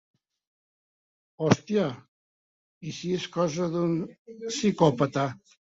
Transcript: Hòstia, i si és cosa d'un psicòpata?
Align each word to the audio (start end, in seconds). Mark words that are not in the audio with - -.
Hòstia, 1.47 1.85
i 2.93 2.97
si 2.99 3.15
és 3.21 3.31
cosa 3.39 3.73
d'un 3.79 3.97
psicòpata? 4.51 5.33